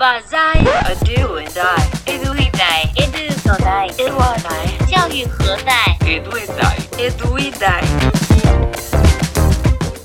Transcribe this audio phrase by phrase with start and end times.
[0.00, 6.36] 把在 a do and I edu e dai edu 所在 edu a dai 教育何在 Edu
[6.38, 6.76] e Dai.
[6.98, 7.82] edu e dai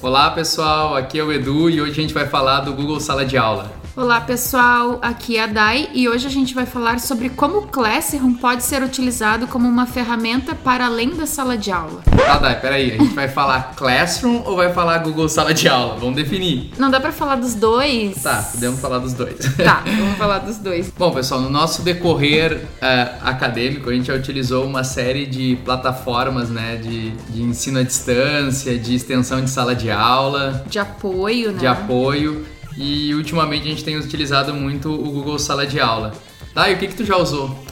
[0.01, 3.23] Olá pessoal, aqui é o Edu e hoje a gente vai falar do Google Sala
[3.23, 3.71] de Aula.
[3.96, 7.62] Olá pessoal, aqui é a Dai e hoje a gente vai falar sobre como o
[7.62, 12.02] Classroom pode ser utilizado como uma ferramenta para além da sala de aula.
[12.14, 15.96] Tá, Dai, peraí, a gente vai falar Classroom ou vai falar Google Sala de Aula?
[15.98, 16.72] Vamos definir.
[16.76, 18.22] Não dá pra falar dos dois?
[18.22, 19.38] Tá, podemos falar dos dois.
[19.56, 20.92] Tá, vamos falar dos dois.
[20.98, 26.50] Bom, pessoal, no nosso decorrer eh, acadêmico, a gente já utilizou uma série de plataformas
[26.50, 31.58] né, de, de ensino à distância, de extensão de sala de aula, De apoio, né?
[31.60, 32.44] de apoio
[32.76, 36.12] e ultimamente a gente tem utilizado muito o Google Sala de Aula.
[36.54, 37.65] Tá, e o que, que tu já usou?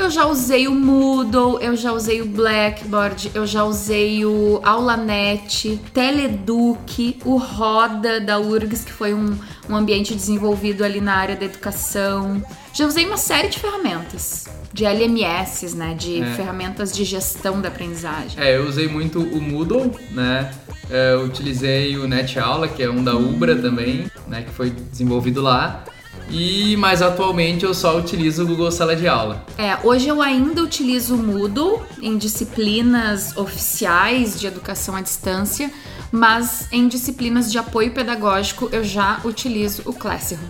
[0.00, 5.78] Eu já usei o Moodle, eu já usei o Blackboard, eu já usei o AulaNet,
[5.92, 9.36] Teleduc, o Roda da URGS, que foi um,
[9.68, 12.42] um ambiente desenvolvido ali na área da educação.
[12.72, 15.94] Já usei uma série de ferramentas, de LMS, né?
[15.94, 16.26] De É.
[16.34, 18.42] ferramentas de gestão da aprendizagem.
[18.42, 20.50] É, eu usei muito o Moodle, né?
[20.88, 24.42] É, Eu utilizei o NetAula, que é um da Ubra também, né?
[24.42, 25.84] Que foi desenvolvido lá.
[26.30, 29.44] E mais atualmente eu só utilizo o Google Sala de Aula.
[29.58, 35.70] É, hoje eu ainda utilizo o Moodle em disciplinas oficiais de educação à distância,
[36.12, 40.40] mas em disciplinas de apoio pedagógico eu já utilizo o Classroom.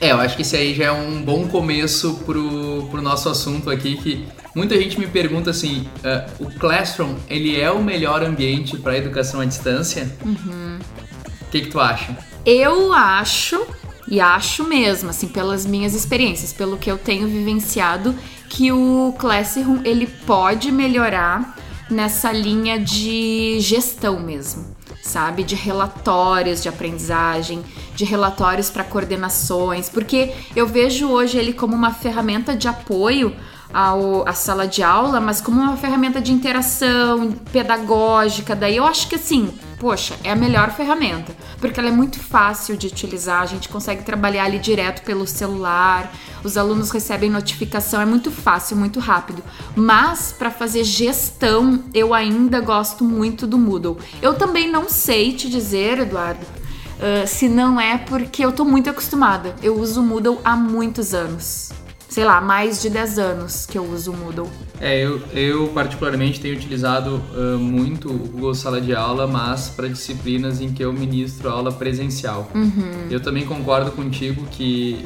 [0.00, 3.70] É, eu acho que esse aí já é um bom começo pro, pro nosso assunto
[3.70, 8.76] aqui, que muita gente me pergunta assim, ah, o Classroom, ele é o melhor ambiente
[8.76, 10.10] para educação à distância?
[10.22, 12.16] O que, que tu acha?
[12.44, 13.66] Eu acho,
[14.08, 18.14] e acho mesmo, assim, pelas minhas experiências, pelo que eu tenho vivenciado,
[18.48, 21.56] que o Classroom ele pode melhorar
[21.90, 24.64] nessa linha de gestão mesmo,
[25.02, 25.42] sabe?
[25.42, 27.62] De relatórios de aprendizagem,
[27.94, 33.34] de relatórios para coordenações, porque eu vejo hoje ele como uma ferramenta de apoio
[33.72, 38.54] ao, à sala de aula, mas como uma ferramenta de interação pedagógica.
[38.54, 42.76] Daí eu acho que assim, poxa, é a melhor ferramenta, porque ela é muito fácil
[42.76, 46.12] de utilizar, a gente consegue trabalhar ali direto pelo celular,
[46.42, 49.42] os alunos recebem notificação, é muito fácil, muito rápido.
[49.74, 53.98] Mas para fazer gestão, eu ainda gosto muito do Moodle.
[54.22, 56.46] Eu também não sei te dizer, Eduardo,
[57.00, 59.54] ah, se não é porque eu tô muito acostumada.
[59.62, 61.70] Eu uso o Moodle há muitos anos.
[62.16, 64.48] Sei lá, mais de 10 anos que eu uso o Moodle.
[64.80, 69.86] É, eu, eu particularmente tenho utilizado ah, muito o Google Sala de Aula, mas para
[69.86, 72.50] disciplinas em que eu ministro aula presencial.
[73.10, 75.04] Eu também concordo contigo que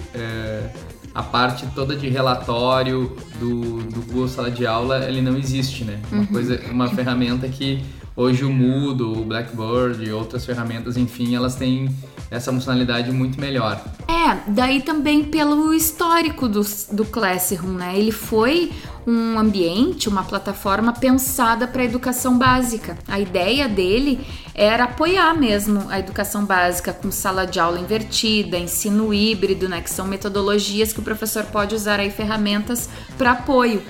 [1.13, 3.11] a parte toda de relatório
[3.41, 5.99] do, do Google Sala de Aula, ele não existe, né?
[6.13, 7.83] Uma coisa, uma ferramenta que
[8.15, 11.93] hoje o Moodle, o Blackboard e outras ferramentas, enfim, elas têm
[12.31, 13.83] essa funcionalidade muito melhor.
[14.07, 17.99] É, daí também pelo histórico do, do Classroom, né?
[17.99, 18.73] Ele foi
[19.07, 22.97] um ambiente, uma plataforma pensada para a educação básica.
[23.09, 24.25] A ideia dele
[24.55, 29.81] era apoiar mesmo a educação básica com sala de aula invertida, ensino híbrido, né?
[29.81, 33.83] Que são metodologias que o professor pode usar aí ferramentas para apoio.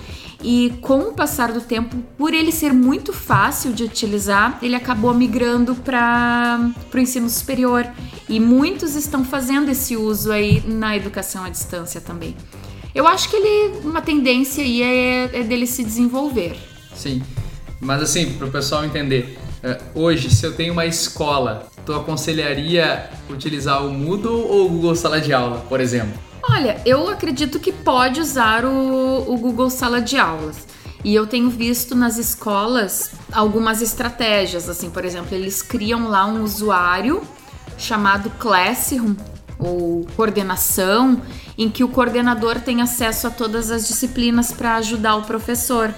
[0.42, 5.12] E com o passar do tempo, por ele ser muito fácil de utilizar, ele acabou
[5.12, 7.86] migrando para o ensino superior.
[8.28, 12.34] E muitos estão fazendo esse uso aí na educação à distância também.
[12.94, 16.56] Eu acho que ele, uma tendência aí é, é dele se desenvolver.
[16.94, 17.22] Sim,
[17.80, 23.10] mas assim, para o pessoal entender, eh, hoje, se eu tenho uma escola, tu aconselharia
[23.28, 26.29] utilizar o Moodle ou o Google Sala de Aula, por exemplo?
[26.52, 30.66] Olha, eu acredito que pode usar o, o Google Sala de Aulas.
[31.04, 36.42] E eu tenho visto nas escolas algumas estratégias, assim, por exemplo, eles criam lá um
[36.42, 37.22] usuário
[37.78, 39.14] chamado Classroom
[39.58, 41.22] ou coordenação,
[41.56, 45.94] em que o coordenador tem acesso a todas as disciplinas para ajudar o professor.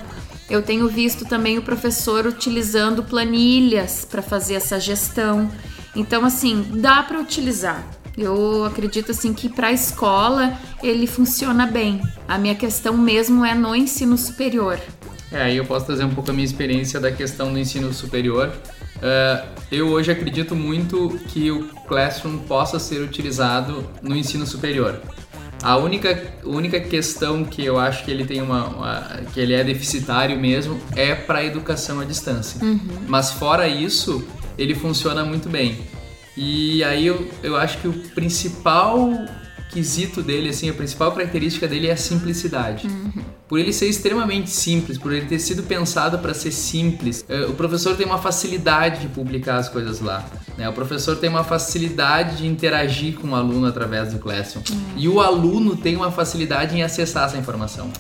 [0.51, 5.51] Eu tenho visto também o professor utilizando planilhas para fazer essa gestão.
[5.97, 8.02] Então, assim, dá para utilizar.
[8.17, 12.01] Eu acredito assim que para a escola ele funciona bem.
[12.29, 14.79] A minha questão mesmo é no ensino superior.
[15.31, 18.53] É, aí eu posso trazer um pouco a minha experiência da questão do ensino superior.
[19.01, 25.01] Eh, eu hoje acredito muito que o Classroom possa ser utilizado no ensino superior.
[25.63, 29.65] A única, única questão que eu acho que ele tem uma, uma- que ele é
[29.65, 32.61] deficitário mesmo é para a educação à distância.
[33.09, 34.23] Mas fora isso,
[34.59, 35.79] ele funciona muito bem.
[36.37, 39.11] E aí eu, eu acho que o principal
[39.73, 42.87] quesito dele, assim, a principal característica dele é a simplicidade.
[43.49, 47.55] Por ele ser extremamente simples, por ele ter sido pensado para ser simples, eh, o
[47.55, 50.25] professor tem uma facilidade de publicar as coisas lá.
[50.59, 50.69] Né?
[50.69, 54.63] O professor tem uma facilidade de interagir com o aluno através do Classroom
[54.97, 57.91] e o aluno tem uma facilidade em acessar essa informação.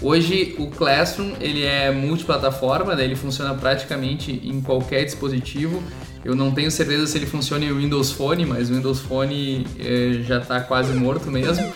[0.00, 3.04] Hoje o Classroom ele é multiplataforma, né?
[3.04, 5.82] ele funciona praticamente em qualquer dispositivo.
[6.24, 10.20] Eu não tenho certeza se ele funciona em Windows Phone, mas o Windows Phone eh,
[10.24, 11.72] já está quase morto mesmo.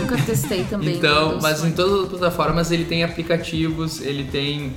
[0.00, 0.94] Nunca testei também.
[0.96, 1.72] Então, mas Phone.
[1.72, 4.72] em todas as plataformas ele tem aplicativos, ele tem.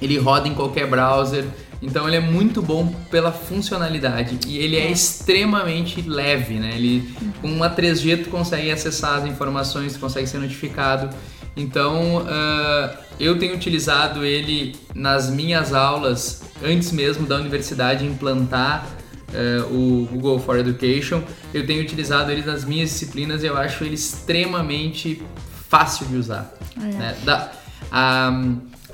[0.00, 1.44] Ele roda em qualquer browser.
[1.80, 4.90] Então ele é muito bom pela funcionalidade e ele é, É.
[4.90, 6.72] extremamente leve, né?
[6.74, 7.08] Ele
[7.40, 11.08] com uma 3G tu consegue acessar as informações, tu consegue ser notificado.
[11.58, 18.86] Então ah, eu tenho utilizado ele nas minhas aulas antes mesmo da universidade implantar
[19.34, 21.22] eh, o Google for Education.
[21.52, 25.22] Eu tenho utilizado ele nas minhas disciplinas e eu acho ele extremamente
[25.68, 26.54] fácil de usar.
[26.76, 27.16] né?
[27.24, 27.50] Da-
[27.90, 28.30] a,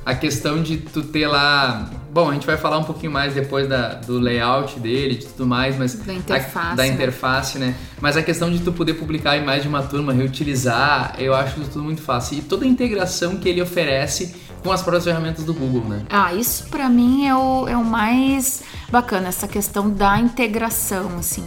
[0.04, 1.90] a questão de tu ter lá.
[2.12, 5.46] Bom, a gente vai falar um pouquinho mais depois da, do layout dele, de tudo
[5.46, 5.94] mais, mas.
[5.94, 6.88] Da a- interface, da né?
[6.88, 7.74] interface, né?
[8.00, 11.60] Mas a questão de tu poder publicar em mais de uma turma, reutilizar, eu acho
[11.62, 12.38] tudo muito fácil.
[12.38, 16.02] E toda a integração que ele oferece com as próprias ferramentas do Google, né?
[16.08, 21.44] Ah, isso pra mim é o, é o mais bacana, essa questão da integração, assim.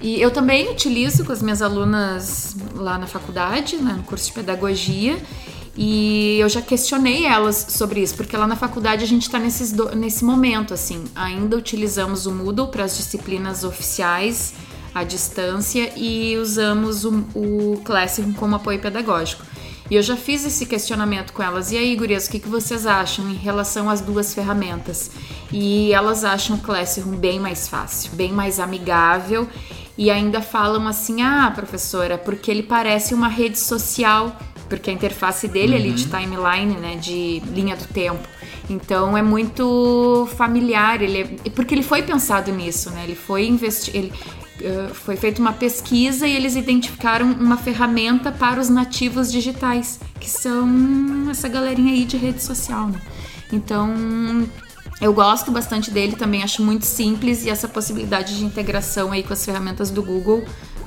[0.00, 4.32] E eu também utilizo com as minhas alunas lá na faculdade, né, no curso de
[4.32, 5.18] pedagogia,
[5.80, 9.94] e eu já questionei elas sobre isso, porque lá na faculdade a gente tá do-
[9.94, 14.54] nesse momento, assim, ainda utilizamos o Moodle para as disciplinas oficiais
[14.92, 19.44] à distância e usamos o, o Classroom como apoio pedagógico.
[19.88, 21.70] E eu já fiz esse questionamento com elas.
[21.70, 25.12] E aí, gurias, o que, que vocês acham em relação às duas ferramentas?
[25.52, 29.48] E elas acham o Classroom bem mais fácil, bem mais amigável.
[29.96, 34.36] E ainda falam assim: ah, professora, porque ele parece uma rede social,
[34.68, 38.26] porque a interface dele é ali de timeline, né, de linha do tempo.
[38.68, 43.04] Então é muito familiar, ele é- porque ele foi pensado nisso, né?
[43.04, 44.12] Ele foi investi ele
[44.60, 50.28] Uh, foi feita uma pesquisa e eles identificaram uma ferramenta para os nativos digitais, que
[50.28, 53.00] são essa galerinha aí de rede social, né?
[53.52, 53.94] Então,
[55.00, 59.32] eu gosto bastante dele, também acho muito simples e essa possibilidade de integração aí com
[59.32, 60.44] as ferramentas do Google,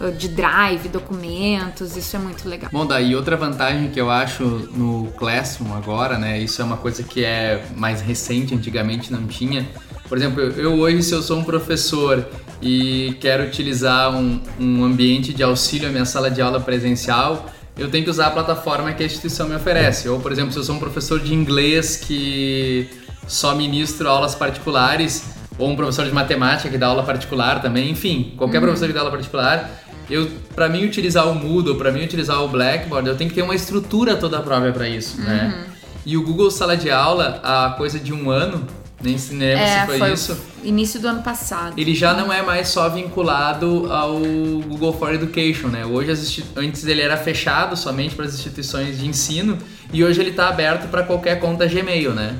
[0.09, 2.69] de Drive, documentos, isso é muito legal.
[2.73, 4.43] Bom, daí outra vantagem que eu acho
[4.73, 6.39] no Classroom agora, né?
[6.39, 9.67] Isso é uma coisa que é mais recente, antigamente não tinha.
[10.09, 12.25] Por exemplo, eu- hoje, se eu sou um professor
[12.61, 17.45] e quero utilizar um, um ambiente de auxílio à minha sala de aula presencial,
[17.77, 20.09] eu tenho que usar a plataforma que a instituição me oferece.
[20.09, 22.89] Ou, por exemplo, se eu sou um professor de inglês que
[23.27, 25.23] só ministro aulas particulares,
[25.57, 28.99] ou um professor de matemática que dá aula particular também, enfim, qualquer professor que dá
[28.99, 29.80] aula particular,
[30.11, 33.41] eu para mim utilizar o Moodle, para mim utilizar o Blackboard, eu tenho que ter
[33.41, 35.65] uma estrutura toda própria para isso, né?
[36.05, 38.65] E o Google Sala de Aula, há coisa de um ano,
[39.01, 41.73] nem se lembra se foi, isso, início do ano passado.
[41.79, 44.19] ele já não é mais só vinculado ao
[44.67, 45.85] Google for Education, né?
[45.85, 49.57] Hoje antes ele era fechado somente para as instituições de ensino
[49.93, 52.35] e hoje ele está aberto para qualquer conta Gmail, né?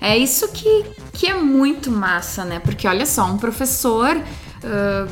[0.00, 2.58] É isso que, que é muito massa, né?
[2.58, 4.20] Porque olha só, um professor
[4.64, 5.06] ah,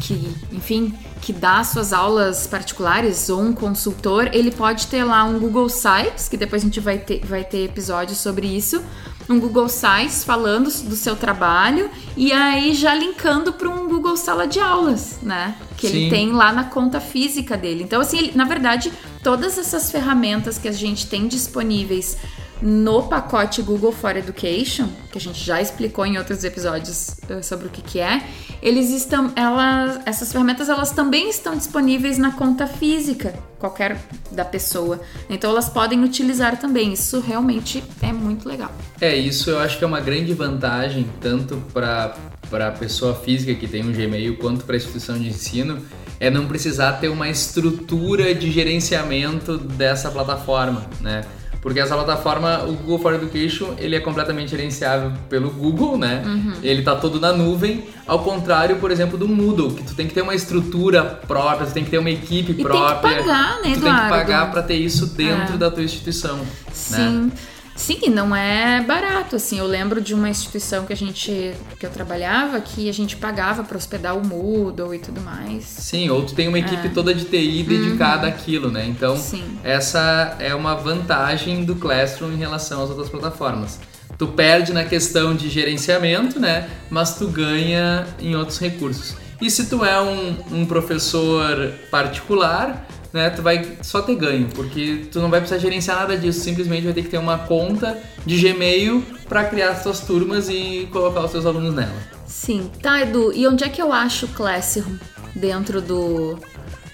[0.00, 5.38] que, enfim, que dá suas aulas particulares ou um consultor, ele pode ter lá um
[5.38, 8.82] Google Sites, que depois a gente vai ter, vai ter episódios sobre isso.
[9.28, 14.46] Um Google Sites falando do seu trabalho e aí já linkando para um Google Sala
[14.46, 15.54] de Aulas, né?
[15.76, 16.10] Que ele Sim.
[16.10, 17.84] tem lá na conta física dele.
[17.84, 18.90] Então, assim, ele- na verdade,
[19.22, 22.16] todas essas ferramentas que a gente tem disponíveis
[22.60, 27.66] no pacote Google for Education, que a gente já explicou em outros episódios eh, sobre
[27.66, 28.22] o que, que é,
[28.60, 33.96] eles estão, elas, essas ferramentas elas também estão disponíveis na conta física, qualquer
[34.32, 35.00] da pessoa.
[35.30, 36.92] Então elas podem utilizar também.
[36.92, 38.72] Isso realmente é muito legal.
[39.00, 42.16] É, isso eu acho que é uma grande vantagem, tanto para
[42.52, 45.80] a pessoa física que tem um Gmail, quanto para a instituição de ensino,
[46.18, 51.24] é não precisar ter uma estrutura de gerenciamento dessa plataforma, né?
[51.68, 56.22] Porque essa plataforma, o Google for Education, ele é completamente gerenciável pelo Google, né?
[56.62, 60.14] Ele tá todo na nuvem, ao contrário, por exemplo, do Moodle, que tu tem que
[60.14, 63.16] ter uma estrutura própria, tu tem que ter uma equipe tem que própria.
[63.22, 64.08] pagar, né, Tu tem que Eduardo?
[64.08, 65.58] pagar para ter isso dentro É.
[65.58, 67.30] da tua instituição, né?
[67.78, 68.10] Sim.
[68.10, 69.58] Não é barato, assim.
[69.58, 73.62] Eu lembro de uma instituição que a gente que eu trabalhava que a gente pagava
[73.62, 75.64] para hospedar o Moodle e tudo mais.
[75.64, 78.86] Sim, ou tu tem uma equipe toda de TI dedicada àquilo, né?
[78.86, 79.58] Então, Sim.
[79.62, 83.78] essa é uma vantagem do Classroom em relação às outras plataformas.
[84.16, 86.68] Tu perde na questão de gerenciamento, né?
[86.90, 89.14] Mas tu ganha em outros recursos.
[89.40, 95.06] E se tu é um, um professor particular, né, tu vai só ter ganho, porque
[95.10, 98.38] tu não vai precisar gerenciar nada disso, simplesmente vai ter que ter uma conta de
[98.38, 101.96] Gmail para criar as tuas turmas e colocar os teus alunos nela.
[102.26, 102.70] Sim.
[102.82, 104.96] Tá, Edu, e onde é que eu acho o Classroom
[105.34, 106.38] dentro do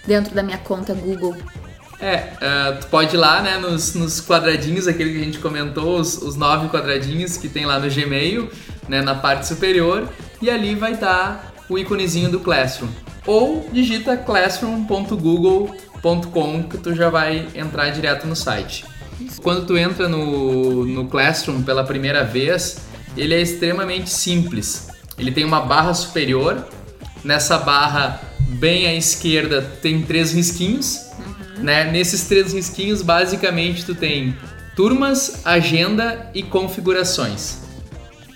[0.06, 1.36] dentro da minha conta Google?
[2.00, 5.98] É, uh, tu pode ir lá, né, nos, nos, quadradinhos, aquele que a gente comentou,
[5.98, 8.50] os, os, nove quadradinhos que tem lá no Gmail,
[8.88, 10.08] né, na parte superior,
[10.42, 12.90] e ali vai estar o íconezinho do Classroom.
[13.26, 14.16] Ou digita
[16.04, 18.84] classroom.google.com que tu já vai entrar direto no site.
[19.42, 22.78] Quando tu entra no, no Classroom pela primeira vez,
[23.16, 24.88] ele é extremamente simples.
[25.16, 26.66] Ele tem uma barra superior,
[27.24, 28.20] nessa barra
[28.58, 31.00] bem à esquerda tem três risquinhos,
[31.58, 31.90] né?
[31.90, 34.36] Nesses três risquinhos, basicamente, tu tem
[34.76, 37.58] turmas, agenda e configurações.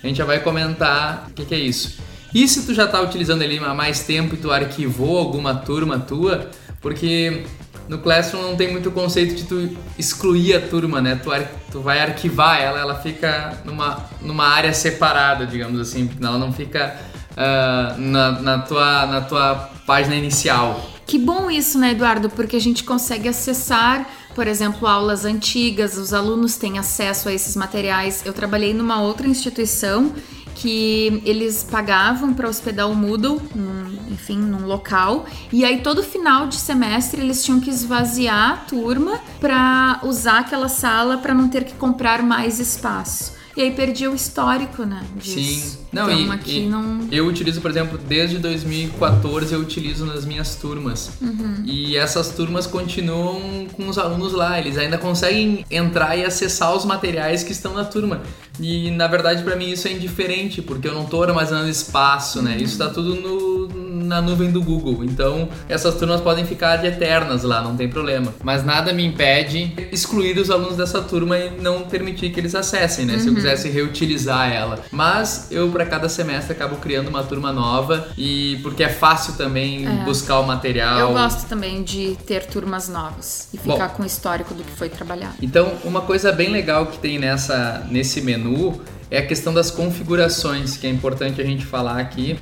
[0.01, 1.99] A gente já vai comentar o que, que, é isso.
[2.33, 5.99] E se tu já está utilizando ele há mais tempo e tu arquivou alguma turma
[5.99, 6.49] tua,
[6.81, 7.43] porque
[7.87, 11.15] no Classroom não tem muito conceito de tu excluir a turma, né?
[11.15, 11.29] Tu,
[11.71, 16.95] tu vai arquivar ela, ela fica numa, numa área separada, digamos assim, ela não fica
[17.31, 19.55] uh, na, na, tua, na tua
[19.85, 20.87] página inicial.
[21.07, 22.29] Que bom isso, né, Eduardo?
[22.29, 27.55] Porque a gente consegue acessar, por exemplo, aulas antigas, os alunos têm acesso a esses
[27.55, 28.21] materiais.
[28.23, 30.13] Eu trabalhei numa outra instituição
[30.59, 36.47] que eles pagavam para hospedar o Moodle, num, enfim, num local, e aí todo final
[36.47, 41.63] de semestre eles tinham que esvaziar a turma para usar aquela sala para não ter
[41.63, 43.38] que comprar mais espaço.
[43.59, 45.05] E aí perdi o histórico, né?
[45.17, 45.37] Disso.
[45.37, 45.77] Sim.
[45.91, 47.05] Não, então, e, aqui e não...
[47.11, 51.11] eu utilizo, por exemplo, desde 2014 eu utilizo nas minhas turmas.
[51.19, 51.63] Uhum.
[51.65, 56.85] E essas turmas continuam com os alunos lá, eles ainda conseguem entrar e acessar os
[56.85, 58.21] materiais que estão na turma.
[58.61, 62.55] E na verdade para mim isso é indiferente, porque eu não estou armazenando espaço, né?
[62.55, 63.67] Isso está tudo no
[64.09, 65.03] na nuvem do Google.
[65.05, 68.33] Então, essas turmas podem ficar de eternas lá, não tem problema.
[68.43, 73.05] Mas nada me impede excluir os alunos dessa turma e não permitir que eles acessem,
[73.05, 73.13] né?
[73.13, 73.19] Uhum.
[73.19, 73.35] Se eu uhum.
[73.35, 74.79] quisesse reutilizar ela.
[74.91, 79.87] Mas eu, para cada semestre, acabo criando uma turma nova e porque é fácil também
[79.87, 80.03] é.
[80.03, 80.99] buscar o material.
[80.99, 84.71] Eu gosto também de ter turmas novas e ficar Bom, com o histórico do que
[84.71, 85.35] foi trabalhado.
[85.41, 90.77] Então, uma coisa bem legal que tem nessa, nesse menu é a questão das configurações,
[90.77, 92.37] que é importante a gente falar aqui.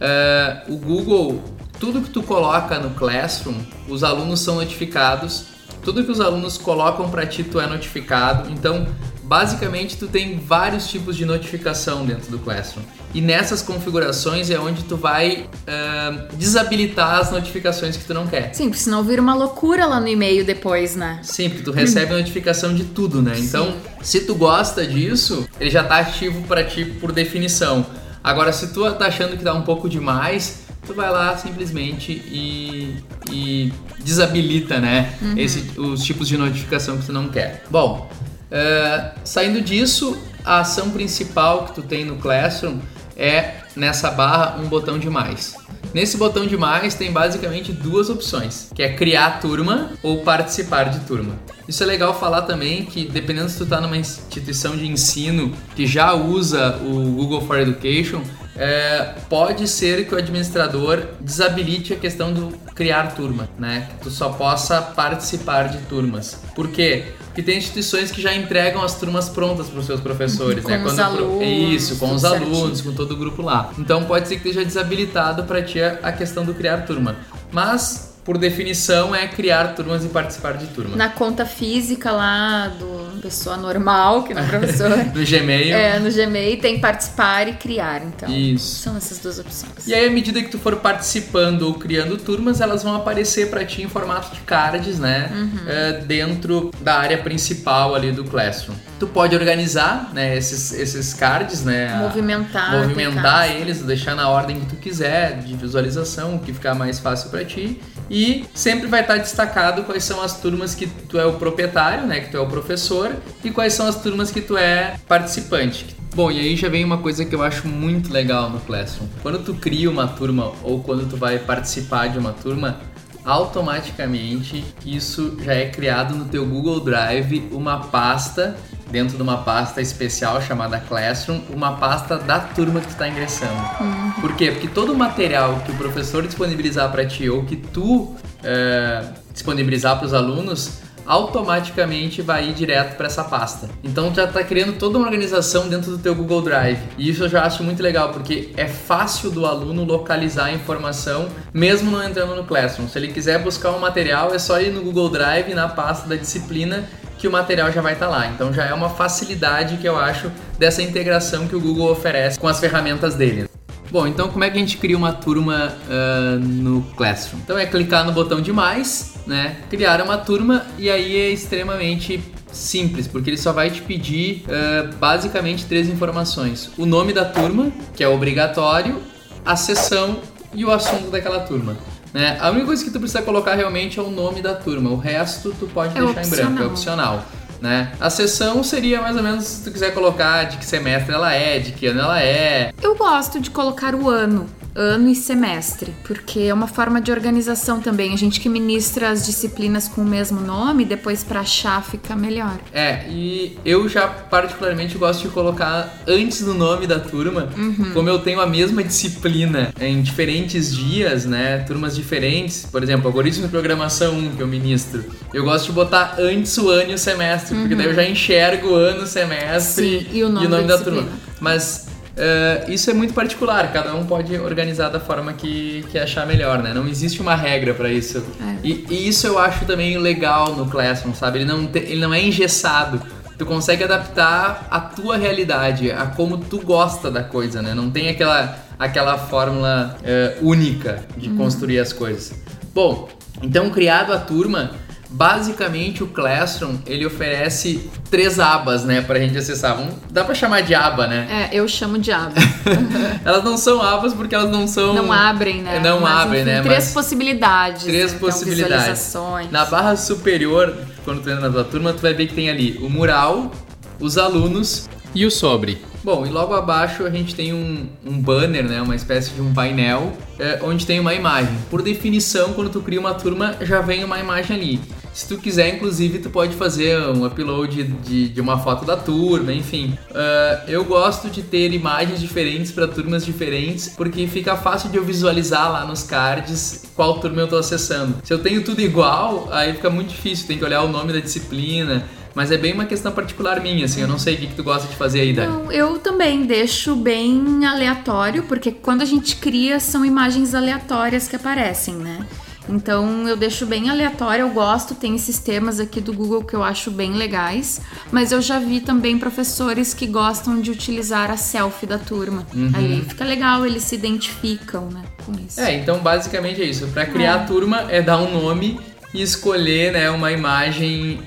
[0.68, 1.42] Uh, o Google,
[1.80, 3.56] tudo que tu coloca no Classroom,
[3.88, 5.46] os alunos são notificados.
[5.84, 8.52] Tudo que os alunos colocam para ti, tu é notificado.
[8.52, 8.86] Então,
[9.28, 12.82] Basicamente, tu tem vários tipos de notificação dentro do Classroom.
[13.14, 18.54] E nessas configurações é onde tu vai uh, desabilitar as notificações que tu não quer.
[18.54, 21.20] Sim, porque senão vira uma loucura lá no e-mail depois, né?
[21.24, 23.34] Sim, porque tu recebe notificação de tudo, né?
[23.38, 23.78] Então, Sim.
[24.02, 27.86] se tu gosta disso, ele já tá ativo para ti por definição.
[28.24, 32.96] Agora, se tu tá achando que dá um pouco demais, tu vai lá simplesmente e,
[33.30, 33.74] e
[34.06, 35.14] desabilita, né?
[35.22, 35.38] Uhum.
[35.38, 37.66] Esse, os tipos de notificação que tu não quer.
[37.70, 38.10] Bom,
[38.52, 42.80] é, saindo disso, a ação principal que tu tem no Classroom
[43.16, 45.56] é nessa barra um botão de mais.
[45.94, 51.00] Nesse botão de mais tem basicamente duas opções, que é criar turma ou participar de
[51.02, 51.36] turma.
[51.68, 55.86] Isso é legal falar também que dependendo se tu está numa instituição de ensino que
[55.86, 58.22] já usa o Google for Education,
[58.58, 63.88] é, pode ser que o administrador desabilite a questão do criar turma, né?
[63.90, 66.42] Que tu só possa participar de turmas.
[66.56, 67.06] Por quê?
[67.28, 70.84] Porque tem instituições que já entregam as turmas prontas para os seus professores, com né?
[70.84, 72.52] Os alunos, Isso, com os certinho.
[72.52, 73.72] alunos, com todo o grupo lá.
[73.78, 77.16] Então pode ser que esteja desabilitado para ti a questão do criar turma.
[77.52, 80.98] Mas por definição, é criar turmas e participar de turma.
[80.98, 84.90] Na conta física lá do pessoa normal, que não é professor.
[85.14, 85.76] no Gmail.
[85.76, 88.30] É, no Gmail tem participar e criar, então.
[88.30, 88.84] Isso.
[88.84, 89.88] São essas duas opções.
[89.88, 93.66] E aí, à medida que tu for participando ou criando turmas, elas vão aparecer para
[93.66, 95.32] ti em formato de cards, né?
[95.34, 95.70] Uhum.
[95.70, 98.76] É, dentro da área principal ali do Classroom.
[99.00, 101.96] Tu pode organizar, né, esses, esses cards, né?
[101.98, 102.72] Movimentar.
[102.72, 107.30] Movimentar eles, deixar na ordem que tu quiser, de visualização, o que ficar mais fácil
[107.30, 107.80] para ti.
[108.10, 112.22] E sempre vai estar destacado quais são as turmas que tu é o proprietário, né,
[112.22, 113.07] que tu é o professor,
[113.44, 115.86] e quais são as turmas que tu é participante.
[116.16, 119.08] Bom, e aí já vem uma coisa que eu acho muito legal no Classroom.
[119.22, 122.80] Quando tu cria uma turma ou quando tu vai participar de uma turma,
[123.24, 128.56] automaticamente isso já é criado no teu Google Drive uma pasta
[128.90, 133.54] dentro de uma pasta especial chamada Classroom, uma pasta da turma que tu está ingressando.
[133.82, 134.12] Uhum.
[134.22, 134.52] Por quê?
[134.52, 139.98] Porque todo o material que o professor disponibilizar para ti ou que tu é, disponibilizar
[139.98, 143.70] para os alunos, automaticamente vai ir direto para essa pasta.
[143.84, 146.80] Então já está criando toda uma organização dentro do teu Google Drive.
[146.98, 151.28] E isso eu já acho muito legal, porque é fácil do aluno localizar a informação,
[151.54, 152.88] mesmo não entrando no Classroom.
[152.88, 156.16] Se ele quiser buscar um material, é só ir no Google Drive, na pasta da
[156.16, 156.84] disciplina,
[157.18, 158.28] que o material já vai estar tá lá.
[158.28, 162.48] Então já é uma facilidade que eu acho dessa integração que o Google oferece com
[162.48, 163.47] as ferramentas dele.
[163.90, 167.40] Bom, então como é que a gente cria uma turma uh, no Classroom?
[167.40, 169.58] Então é clicar no botão de mais, né?
[169.70, 172.20] Criar uma turma e aí é extremamente
[172.52, 177.72] simples, porque ele só vai te pedir uh, basicamente três informações: o nome da turma,
[177.96, 179.02] que é obrigatório,
[179.46, 180.20] a sessão
[180.54, 181.78] e o assunto daquela turma.
[182.14, 182.38] Né?
[182.40, 185.54] A única coisa que tu precisa colocar realmente é o nome da turma, o resto
[185.60, 187.26] tu pode É deixar em branco, é opcional.
[187.62, 187.92] Né?
[188.00, 191.58] A sessão seria mais ou menos se tu quiser colocar de que semestre ela é,
[191.60, 192.72] de que ano ela é.
[192.82, 197.82] Eu gosto de colocar o ano, ano e semestre, porque é uma forma de organização
[197.82, 198.14] também.
[198.14, 202.60] A gente que ministra as disciplinas com o mesmo nome, depois pra achar fica melhor.
[202.72, 207.50] É, e eu já particularmente gosto de colocar antes do nome da turma,
[207.94, 211.60] como eu tenho a mesma disciplina em diferentes dias, né?
[211.66, 215.04] Turmas diferentes, por exemplo, algoritmo de programação 1 que eu ministro.
[215.34, 218.70] Eu gosto de botar antes o ano e o semestre, porque daí eu já enxergo
[218.70, 221.02] o ano, o semestre Sim, e o nome da da, disciplina.
[221.02, 221.18] turma.
[221.40, 221.88] Mas
[222.18, 226.62] eh, isso é muito particular, cada um pode organizar da forma que, que achar melhor,
[226.64, 226.74] né?
[226.74, 228.24] Não existe uma regra para isso.
[228.42, 228.56] É.
[228.68, 231.40] E, e isso eu acho também legal no Classroom, sabe?
[231.40, 233.02] Ele não, te- ele não é engessado.
[233.38, 237.74] Tu consegue adaptar a tua realidade, a como tu gosta da coisa, né?
[237.76, 242.34] Não tem aquela, aquela fórmula eh, única de construir as coisas.
[242.74, 243.08] Bom,
[243.44, 244.72] então criado a turma,
[245.10, 249.76] basicamente o Classroom ele oferece três abas, né, pra gente acessar.
[249.78, 251.50] Vamos- Dá pra chamar de aba, né?
[251.52, 252.34] É, eu chamo de aba.
[253.24, 254.94] elas não são abas porque elas não são.
[254.94, 255.80] Não abrem, né?
[255.84, 256.62] Não Mas, abrem, enfim, né?
[256.62, 257.84] Três Mas- possibilidades.
[257.84, 259.14] Três então, possibilidades.
[259.52, 262.78] Na barra superior, quando tu entra na tua turma, tu vai ver que tem ali
[262.82, 263.52] o mural,
[264.00, 265.82] os alunos e o sobre.
[266.04, 269.54] Bom, e logo abaixo a gente tem um, um banner, né, uma espécie de um
[269.54, 271.54] painel, é, onde tem uma imagem.
[271.70, 274.80] Por definição, quando tu cria uma turma, já vem uma imagem ali.
[275.18, 279.52] Se tu quiser, inclusive, tu pode fazer um upload de, de uma foto da turma,
[279.52, 279.98] enfim.
[280.14, 285.04] Ah, eu gosto de ter imagens diferentes para turmas diferentes, porque fica fácil de eu
[285.04, 288.16] visualizar lá nos cards qual turma eu tô acessando.
[288.24, 291.20] Se eu tenho tudo igual, aí fica muito difícil, tem que olhar o nome da
[291.20, 292.06] disciplina.
[292.38, 294.64] Mas é bem uma questão particular minha, assim, eu não sei o que, que tu
[294.64, 295.52] gosta de fazer aí, Dani.
[295.52, 301.36] Não, eu também deixo bem aleatório, porque quando a gente cria são imagens aleatórias que
[301.36, 302.28] aparecem, né?
[302.70, 306.62] Então eu deixo bem aleatório, eu gosto, tem esses temas aqui do Google que eu
[306.62, 311.88] acho bem legais, mas eu já vi também professores que gostam de utilizar a selfie
[311.88, 312.46] da turma.
[312.76, 315.60] Aí fica legal, eles se identificam, né, com isso.
[315.60, 316.86] É, então basicamente é isso.
[316.90, 318.80] Pra criar a turma é dar um nome
[319.12, 321.20] e escolher né, uma imagem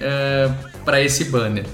[0.85, 1.65] para esse banner.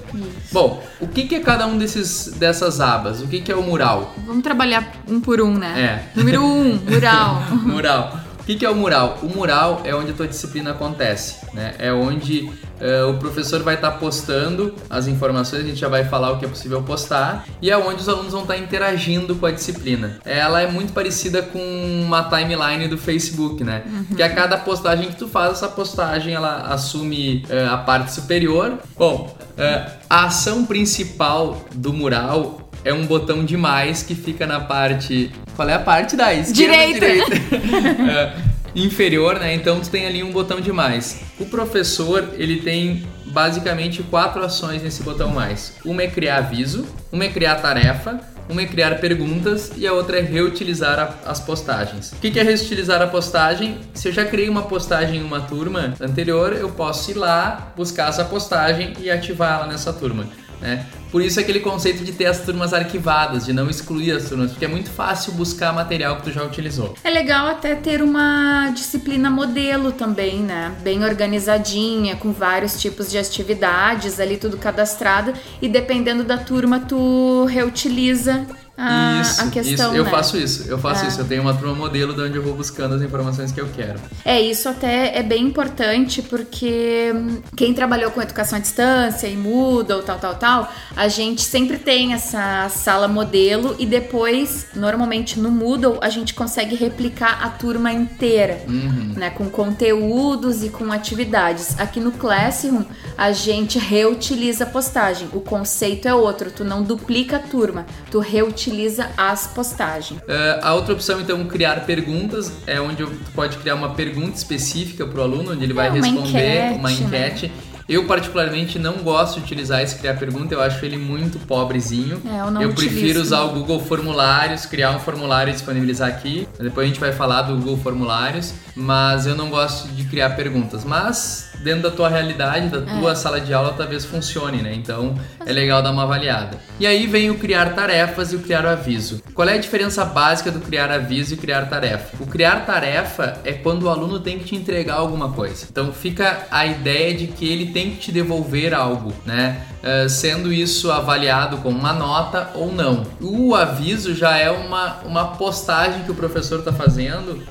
[0.53, 3.21] Bom, o que, que é cada um desses, dessas abas?
[3.21, 4.15] O que, que é o mural?
[4.27, 6.03] Vamos trabalhar um por um, né?
[6.15, 6.19] É.
[6.19, 7.43] Número um, mural.
[7.63, 8.21] mural.
[8.47, 9.19] O que, que é o mural?
[9.25, 11.75] O mural é onde a tua disciplina acontece, né?
[11.81, 12.49] É onde
[12.81, 16.45] eh, o professor vai estar postando as informações, a gente já vai falar o que
[16.45, 20.21] é possível postar, e é onde os alunos vão estar interagindo com a disciplina.
[20.25, 23.83] Ela é muito parecida com uma timeline do Facebook, né?
[24.15, 28.79] Que a cada postagem que tu faz, essa postagem ela assume eh, a parte superior.
[28.97, 34.61] Bom, eh, a ação principal do mural é um botão de mais que fica na
[34.61, 35.33] parte.
[35.57, 36.55] Qual é a parte da esquerda?
[36.55, 37.07] Direita.
[38.13, 38.33] É,
[38.75, 39.55] inferior, né?
[39.55, 41.21] Então tu tem ali um botão de mais.
[41.41, 45.75] O professor, ele tem basicamente quatro ações nesse botão mais.
[45.85, 50.19] Uma é criar aviso, uma é criar tarefa, uma é criar perguntas e a outra
[50.19, 52.13] é reutilizar a- as postagens.
[52.13, 53.79] O que que é reutilizar a postagem?
[53.95, 58.09] Se eu já criei uma postagem em uma turma anterior, eu posso ir lá, buscar
[58.11, 60.27] essa postagem e ativar ela nessa turma.
[60.67, 60.85] Né?
[61.13, 64.65] Por isso aquele conceito de ter as turmas arquivadas, de não excluir as turmas, porque
[64.65, 66.97] é muito fácil buscar material que tu já utilizou.
[67.05, 70.75] É legal até ter uma disciplina modelo também, né?
[70.83, 75.33] Bem organizadinha, com vários tipos de atividades ali, tudo cadastrado.
[75.63, 78.45] E dependendo da turma, tu reutiliza
[78.77, 79.97] a, isso, a questão, isso.
[79.97, 80.11] Eu né?
[80.11, 81.09] faço isso, eu faço É.
[81.09, 81.21] isso.
[81.21, 83.99] Eu tenho uma turma modelo de onde eu vou buscando as informações que eu quero.
[84.25, 89.37] É, isso até é bem importante porque hum, quem trabalhou com educação à distância e
[89.37, 95.51] Moodle, tal, tal, tal, a gente sempre tem essa sala modelo e depois, normalmente no
[95.51, 99.15] Moodle, a gente consegue replicar a turma inteira, Uhum.
[99.17, 101.79] né, com conteúdos e com atividades.
[101.79, 102.83] Aqui no Classroom,
[103.17, 105.29] a gente reutiliza a postagem.
[105.33, 110.21] O conceito é outro, tu não duplica a turma, tu reutiliza as postagens.
[110.29, 115.07] É, a outra opção, então, criar perguntas, é onde tu pode criar uma pergunta específica
[115.07, 116.97] para o aluno, onde ele vai É, uma responder enquete, uma né?
[116.97, 117.53] enquete.
[117.89, 122.21] Eu, particularmente, não gosto de utilizar esse criar pergunta, eu acho ele muito pobrezinho.
[122.27, 122.95] É, eu não eu utilizo.
[122.95, 126.49] prefiro usar o Google Formulários, criar um formulário e disponibilizar aqui.
[126.59, 130.85] Depois a gente vai falar do Google Formulários, mas eu não gosto de criar perguntas.
[130.85, 134.73] Mas dentro da tua realidade, da tua sala de aula, talvez funcione, né?
[134.73, 136.59] Então é legal dar uma avaliada.
[136.79, 139.21] E aí vem o criar tarefas e o criar aviso.
[139.35, 142.23] Qual é a diferença básica do criar aviso e criar tarefa?
[142.23, 145.67] O criar tarefa é quando o aluno tem que te entregar alguma coisa.
[145.69, 149.61] Então fica a ideia de que ele tem que te devolver algo, né?
[149.87, 153.07] Uh, sendo isso avaliado como uma nota ou não.
[153.21, 157.43] O aviso já é uma, uma postagem que o professor está fazendo, uh,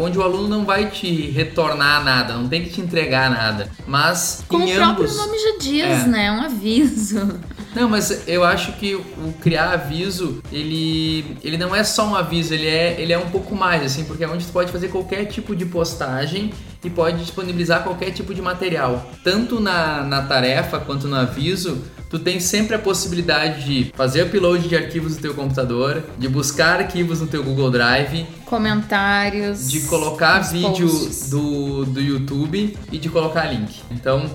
[0.00, 3.68] onde o aluno não vai te retornar nada, não tem que te entregar nada.
[3.84, 5.16] Mas Como o próprio ambos.
[5.16, 6.06] nome já diz, É.
[6.06, 6.30] né?
[6.30, 7.40] Um aviso.
[7.74, 12.52] Não, mas eu acho que o criar aviso, ele, ele não é só um aviso,
[12.52, 15.24] ele é, ele é um pouco mais, assim, porque é onde tu pode fazer qualquer
[15.26, 16.52] tipo de postagem
[16.84, 19.10] e pode disponibilizar qualquer tipo de material.
[19.24, 24.68] Tanto na, na tarefa quanto no aviso, tu tem sempre a possibilidade de fazer upload
[24.68, 29.70] de arquivos no teu computador, de buscar arquivos no teu Google Drive, Comentários.
[29.70, 31.30] de colocar vídeo posts.
[31.30, 33.80] do, do YouTube e de colocar link.
[33.90, 34.28] Então,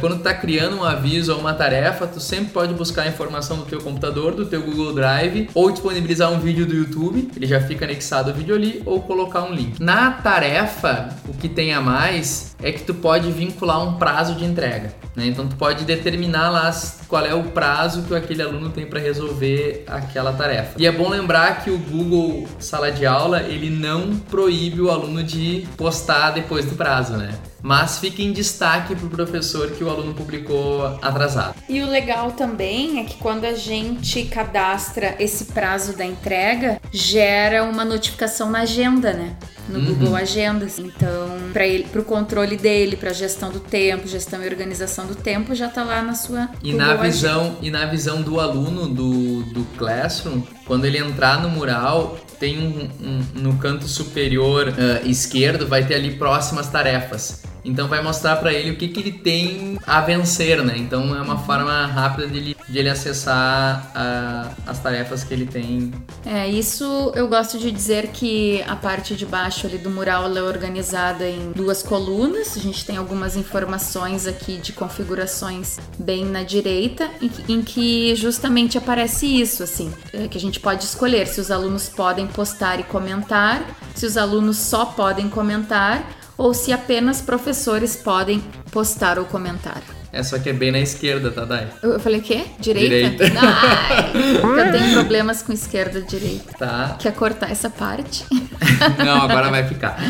[0.00, 3.58] quando tu tá criando um aviso ou uma tarefa, tu sempre pode buscar a informação
[3.58, 7.60] do teu computador, do teu Google Drive, ou disponibilizar um vídeo do YouTube, ele já
[7.60, 9.80] fica anexado o vídeo ali, ou colocar um link.
[9.82, 14.44] Na tarefa, o que tem a mais é que tu pode vincular um prazo de
[14.44, 14.94] entrega.
[15.14, 15.26] né?
[15.26, 16.70] Então tu pode determinar lá
[17.08, 20.74] qual é o prazo que aquele aluno tem para resolver aquela tarefa.
[20.78, 25.22] E é bom lembrar que o Google Sala de Aula ele não proíbe o aluno
[25.22, 27.34] de postar depois do prazo, né?
[27.66, 31.54] Mas fica em destaque para o professor que o aluno publicou atrasado.
[31.66, 37.64] E o legal também é que quando a gente cadastra esse prazo da entrega, gera
[37.64, 39.34] uma notificação na agenda, né?
[39.66, 39.94] No Uhum.
[39.94, 40.78] Google Agendas.
[40.78, 45.54] Então, para ele, pro controle dele, para gestão do tempo, gestão e organização do tempo,
[45.54, 47.02] já tá lá na sua E Google na Agenda.
[47.08, 52.58] visão e na visão do aluno do, do Classroom, quando ele entrar no mural, tem
[52.58, 57.42] um, um- no canto superior ah, esquerdo vai ter ali próximas tarefas.
[57.64, 60.74] Então vai mostrar para ele o que, que ele tem a vencer, né?
[60.76, 65.46] Então é uma forma rápida de ele, de ele acessar ah, as tarefas que ele
[65.46, 65.92] tem.
[66.26, 70.42] É, isso eu gosto de dizer que a parte de baixo ali do mural é
[70.42, 72.56] organizada em duas colunas.
[72.56, 78.16] A gente tem algumas informações aqui de configurações bem na direita, em que, em que
[78.16, 82.78] justamente aparece isso, assim, é, que a gente pode escolher se os alunos podem postar
[82.78, 89.24] e comentar, se os alunos só podem comentar ou se apenas professores podem postar ou
[89.24, 89.82] comentar.
[90.12, 91.68] Essa aqui é bem na esquerda, tá, Dai?
[91.82, 92.44] Eu falei o quê?
[92.60, 93.10] Direita?
[93.10, 93.40] Direita.
[93.40, 96.52] Ai, eu tenho problemas com esquerda e direita.
[96.56, 96.96] Tá.
[97.00, 98.24] Quer cortar essa parte?
[99.04, 99.98] Não, agora vai ficar.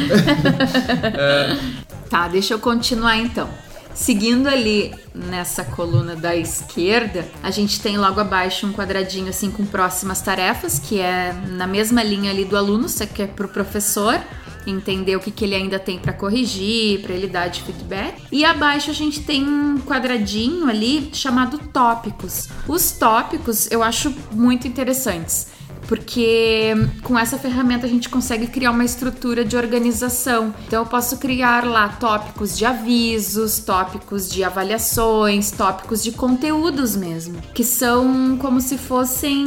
[2.10, 3.48] Tá, deixa eu continuar então.
[3.92, 9.64] Seguindo ali nessa coluna da esquerda, a gente tem logo abaixo um quadradinho assim com
[9.64, 14.20] próximas tarefas, que é na mesma linha ali do aluno, só que é pro professor
[14.66, 18.22] entender o que, que ele ainda tem para corrigir, para ele dar de feedback.
[18.30, 22.48] E abaixo a gente tem um quadradinho ali chamado tópicos.
[22.66, 25.48] Os tópicos eu acho muito interessantes
[25.86, 30.54] porque com essa ferramenta a gente consegue criar uma estrutura de organização.
[30.66, 37.40] Então eu posso criar lá tópicos de avisos, tópicos de avaliações, tópicos de conteúdos mesmo,
[37.52, 39.44] que são como se fossem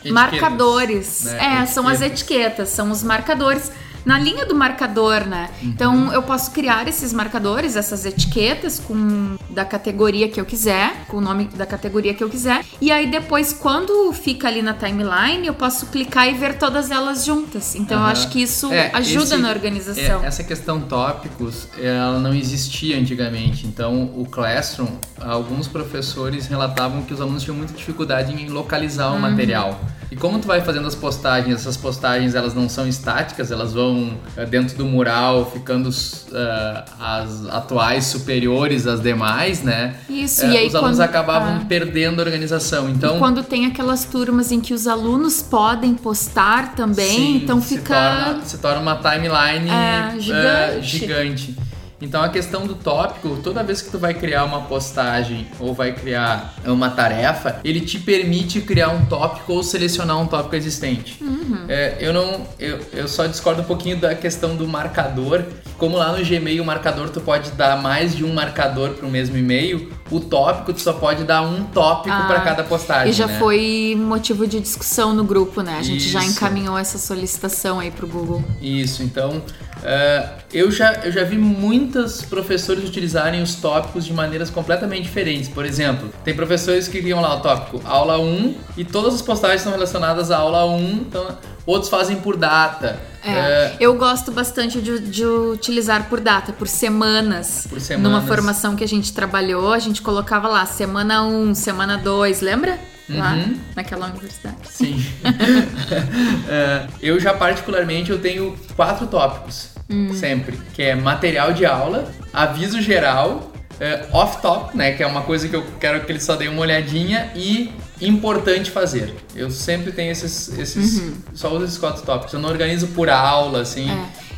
[0.00, 1.24] Etiquetas, marcadores.
[1.24, 1.60] né?
[1.62, 2.18] É, são as Etiquetas.
[2.18, 3.70] etiquetas, são os marcadores.
[4.08, 5.50] Na linha do marcador, né?
[5.60, 5.68] Uhum.
[5.68, 11.16] Então eu posso criar esses marcadores, essas etiquetas com da categoria que eu quiser, com
[11.16, 12.64] o nome da categoria que eu quiser.
[12.80, 17.24] E aí depois, quando fica ali na timeline, eu posso clicar e ver todas elas
[17.24, 17.74] juntas.
[17.74, 18.12] Então eu Aham.
[18.12, 20.22] acho que isso É, ajuda esse- na organização.
[20.22, 23.66] É, essa questão tópicos, ela não existia antigamente.
[23.66, 29.14] Então, o Classroom, alguns professores relatavam que os alunos tinham muita dificuldade em localizar o
[29.14, 29.20] Uhum.
[29.28, 29.68] material.
[30.10, 33.94] E como tu vai fazendo as postagens, essas postagens elas não são estáticas, elas vão
[34.38, 39.94] eh, dentro do mural, ficando eh, as atuais superiores às demais, né?
[40.08, 41.64] Isso, Eh, e aí os alunos quando- acabavam ah.
[41.68, 42.88] perdendo a organização.
[42.88, 47.60] Então, E quando tem aquelas turmas em que os alunos podem postar também, Sim, então
[47.60, 47.94] se fica.
[48.24, 50.86] torna, se torna uma timeline É, gigante.
[50.86, 51.56] gigante.
[52.00, 55.92] Então a questão do tópico, toda vez que tu vai criar uma postagem ou vai
[55.92, 61.22] criar uma tarefa, ele te permite criar um tópico ou selecionar um tópico existente.
[61.22, 61.64] Uhum.
[61.68, 65.42] É, eu não, eu, eu só discordo um pouquinho da questão do marcador.
[65.76, 69.10] Como lá no Gmail o marcador tu pode dar mais de um marcador para o
[69.10, 73.10] mesmo e-mail, o tópico tu só pode dar um tópico Ah, para cada postagem.
[73.10, 73.38] E já né?
[73.38, 75.76] foi motivo de discussão no grupo, né?
[75.78, 76.30] A gente já Isso.
[76.32, 78.42] encaminhou essa solicitação aí pro Google.
[78.60, 79.42] Isso, então
[79.78, 85.48] Uh, eu, já, eu já vi muitos professores utilizarem os tópicos de maneiras completamente diferentes.
[85.48, 89.62] Por exemplo, tem professores que criam lá o tópico aula 1 e todas as postagens
[89.62, 92.98] são relacionadas à aula 1, então outros fazem por data.
[93.22, 97.66] É, é, eu gosto bastante de, de, utilizar por data, por semanas.
[97.68, 98.10] Por semanas.
[98.10, 102.78] Numa formação que a gente trabalhou, a gente colocava lá semana 1, semana 2, lembra?
[103.10, 103.56] Lá Uhum.
[103.74, 104.56] naquela universidade.
[104.70, 105.04] Sim.
[106.48, 109.70] É, eu já particularmente eu tenho quatro tópicos
[110.18, 115.48] sempre, que é material de aula, aviso geral, é, off-top, né, que é uma coisa
[115.48, 119.14] que eu quero que eles só deem uma olhadinha e importante fazer.
[119.34, 122.34] Eu sempre tenho esses, esses só uso esses quatro tópicos.
[122.34, 123.88] Eu não organizo por aula, assim.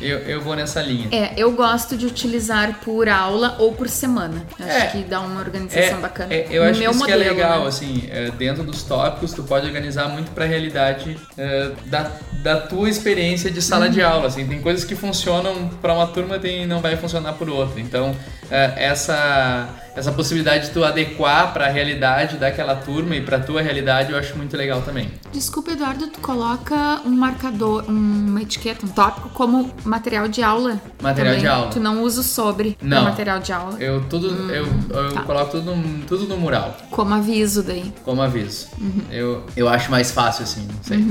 [0.01, 1.07] Eu, eu vou nessa linha.
[1.11, 4.43] É, eu gosto de utilizar por aula ou por semana.
[4.59, 4.77] Eu É.
[4.81, 6.33] Acho que dá uma organização bacana.
[6.33, 7.67] é, eu No acho que meu isso que é modelo, legal, né?
[7.67, 12.11] assim, é, dentro dos tópicos, tu pode organizar muito pra realidade é, da,
[12.41, 13.91] da tua experiência de sala Uhum.
[13.91, 17.49] de aula, assim, tem coisas que funcionam pra uma turma e não vai funcionar por
[17.49, 18.15] outra, então
[18.49, 24.11] é, essa, essa possibilidade de tu adequar pra realidade daquela turma e pra tua realidade
[24.11, 25.09] eu acho muito legal também.
[25.31, 30.81] Desculpa, Eduardo, tu coloca um marcador, um- uma etiqueta, um tópico como material de aula.
[31.01, 31.39] Material também.
[31.41, 31.67] de aula.
[31.69, 33.03] Tu não usa o sobre Não.
[33.03, 33.75] material de aula.
[33.77, 35.23] Eu tudo, eu, eu tá.
[35.23, 36.77] coloco tudo no, tudo no mural.
[36.89, 37.93] Como aviso daí.
[38.05, 38.67] como aviso.
[38.79, 39.01] Uhum.
[39.11, 41.05] Eu, eu acho mais fácil assim, não sei.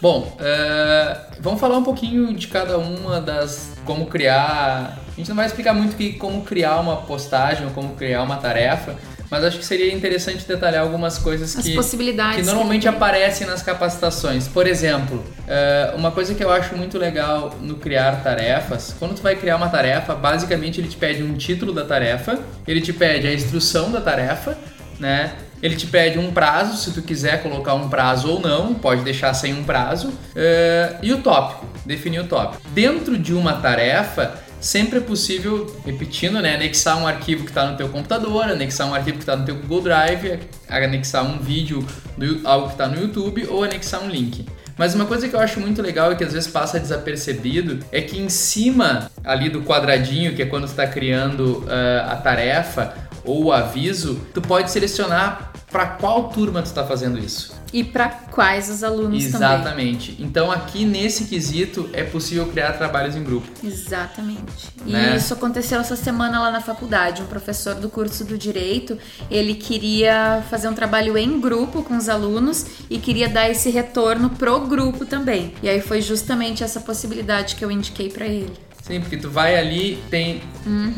[0.00, 3.74] Bom, eh, vamos falar um pouquinho de cada uma das.
[3.84, 4.98] como criar.
[5.12, 8.36] A gente não vai explicar muito que, como criar uma postagem ou como criar uma
[8.36, 8.96] tarefa,
[9.34, 11.74] mas acho que seria interessante detalhar algumas coisas As que.
[11.74, 12.36] possibilidades.
[12.36, 12.90] Que que normalmente tem.
[12.90, 14.46] aparecem nas capacitações.
[14.46, 19.22] Por exemplo, eh, uma coisa que eu acho muito legal no criar tarefas, quando tu
[19.22, 23.26] vai criar uma tarefa, basicamente ele te pede um título da tarefa, ele te pede
[23.26, 24.56] a instrução da tarefa,
[25.00, 25.32] né?
[25.60, 29.34] Ele te pede um prazo, se tu quiser colocar um prazo ou não, pode deixar
[29.34, 32.62] sem um prazo, eh, e o tópico, definir o tópico.
[32.68, 37.76] Dentro de uma tarefa, sempre é possível, repetindo, né, anexar um arquivo que está no
[37.76, 42.40] teu computador, anexar um arquivo que está no teu Google Drive, anexar um vídeo, do,
[42.48, 44.46] algo que está no YouTube ou anexar um link.
[44.76, 48.00] Mas uma coisa que eu acho muito legal e que às vezes passa desapercebido é
[48.00, 53.44] que em cima ali do quadradinho, que é quando está criando ah, a tarefa ou
[53.44, 57.52] o aviso, tu pode selecionar para qual turma tu está fazendo isso.
[57.76, 59.48] E pra quais os alunos também.
[59.48, 60.16] Exatamente.
[60.20, 63.48] Então aqui nesse quesito é possível criar trabalhos em grupo.
[63.64, 64.68] Exatamente.
[64.86, 65.16] E Né?
[65.16, 67.20] isso aconteceu essa semana lá na faculdade.
[67.20, 68.96] Um professor do curso do Direito,
[69.28, 74.30] ele queria fazer um trabalho em grupo com os alunos e queria dar esse retorno
[74.30, 75.52] pro grupo também.
[75.60, 78.52] E aí foi justamente essa possibilidade que eu indiquei pra ele.
[78.82, 80.42] Sim, porque tu vai ali, tem.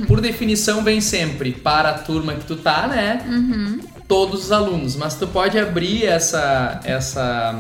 [0.07, 3.25] Por definição, vem sempre para a turma que tu tá, né?
[4.09, 4.97] Todos os alunos.
[4.97, 6.81] Mas tu pode abrir essa.
[6.85, 7.55] essa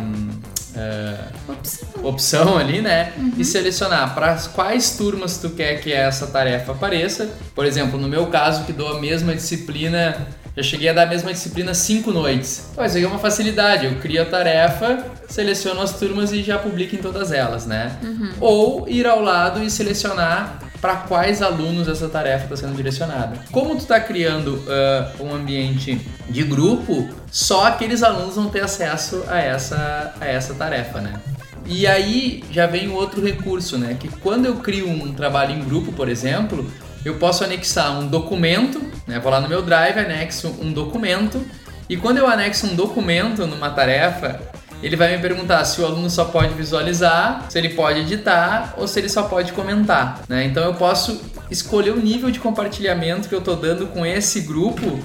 [0.74, 1.16] é,
[1.48, 1.88] Opção.
[2.02, 3.12] opção ali, né?
[3.36, 7.30] E selecionar para quais turmas tu quer que essa tarefa apareça.
[7.54, 11.06] Por exemplo, no meu caso, que dou a mesma disciplina, já cheguei a dar a
[11.06, 12.70] mesma disciplina cinco noites.
[12.74, 13.86] Pô, isso aqui é uma facilidade.
[13.86, 17.96] Eu crio a tarefa, seleciono as turmas e já publico em todas elas, né?
[18.38, 23.40] Ou ir ao lado e selecionar para quais alunos essa tarefa está sendo direcionada.
[23.50, 29.24] Como tu está criando ah, um ambiente de grupo, só aqueles alunos vão ter acesso
[29.26, 31.20] a essa, a essa tarefa, né?
[31.66, 33.96] E aí já vem o outro recurso, né?
[33.98, 36.64] Que quando eu crio um trabalho em grupo, por exemplo,
[37.04, 39.18] eu posso anexar um documento, né?
[39.18, 41.44] Vou lá no meu Drive, anexo um documento,
[41.88, 44.40] e quando eu anexo um documento numa tarefa,
[44.86, 48.86] ele vai me perguntar se o aluno só pode visualizar, se ele pode editar ou
[48.86, 50.44] se ele só pode comentar, né?
[50.44, 51.20] Então eu posso
[51.50, 55.00] escolher o nível de compartilhamento que eu estou dando com esse grupo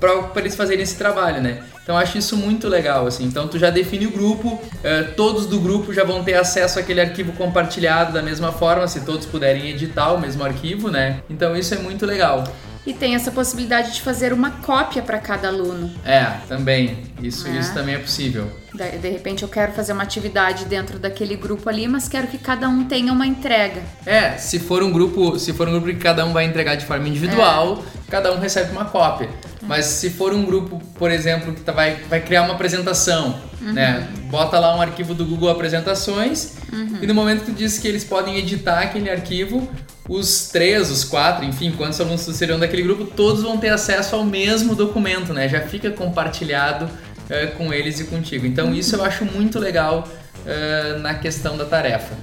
[0.00, 1.62] para eles fazerem esse trabalho, né?
[1.82, 3.24] Então acho isso muito legal, assim.
[3.24, 7.00] Então tu já define o grupo, eh, todos do grupo já vão ter acesso àquele
[7.00, 11.20] arquivo compartilhado da mesma forma, se todos puderem editar o mesmo arquivo, né?
[11.30, 12.42] Então isso é muito legal.
[12.86, 15.90] E tem essa possibilidade de fazer uma cópia para cada aluno.
[16.04, 16.98] É, também.
[17.20, 17.58] Isso, É.
[17.58, 18.48] isso também é possível.
[18.72, 22.38] De de repente eu quero fazer uma atividade dentro daquele grupo ali, mas quero que
[22.38, 23.82] cada um tenha uma entrega.
[24.04, 26.84] É, se for um grupo, se for um grupo que cada um vai entregar de
[26.86, 28.10] forma individual, É.
[28.10, 29.28] cada um recebe uma cópia.
[29.62, 33.72] Mas se for um grupo, por exemplo, que tá- vai, vai criar uma apresentação, Uhum.
[33.72, 34.06] né?
[34.30, 36.98] Bota lá um arquivo do Google Apresentações Uhum.
[37.02, 39.68] e no momento que tu diz que eles podem editar aquele arquivo,
[40.08, 44.24] os três, os quatro, enfim, quantos alunos serão daquele grupo, todos vão ter acesso ao
[44.24, 45.48] mesmo documento, né?
[45.48, 46.88] Já fica compartilhado
[47.28, 48.46] eh, com eles e contigo.
[48.46, 50.06] Então isso eu acho muito legal
[50.46, 52.14] eh, na questão da tarefa.